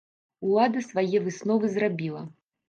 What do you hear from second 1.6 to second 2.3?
зрабіла.